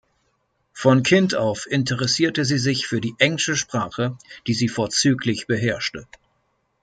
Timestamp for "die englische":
3.01-3.55